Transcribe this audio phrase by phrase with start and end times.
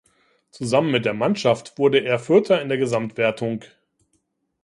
[0.49, 3.63] Zusammen mit der Mannschaft wurde er Vierter in der Gesamtwertung.